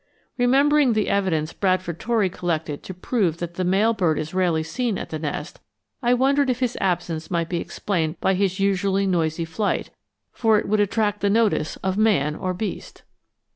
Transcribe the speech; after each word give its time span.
Remembering 0.35 0.93
the 0.93 1.09
evidence 1.09 1.53
Bradford 1.53 1.99
Torrey 1.99 2.27
collected 2.27 2.81
to 2.81 2.91
prove 2.95 3.37
that 3.37 3.53
the 3.53 3.63
male 3.63 3.93
bird 3.93 4.17
is 4.17 4.33
rarely 4.33 4.63
seen 4.63 4.97
at 4.97 5.11
the 5.11 5.19
nest, 5.19 5.59
I 6.01 6.15
wondered 6.15 6.49
if 6.49 6.59
his 6.59 6.75
absence 6.81 7.29
might 7.29 7.49
be 7.49 7.59
explained 7.61 8.19
by 8.19 8.33
his 8.33 8.59
usually 8.59 9.05
noisy 9.05 9.45
flight, 9.45 9.91
for 10.31 10.57
it 10.57 10.67
would 10.67 10.79
attract 10.79 11.21
the 11.21 11.29
notice 11.29 11.75
of 11.83 11.99
man 11.99 12.35
or 12.35 12.55
beast. 12.55 13.03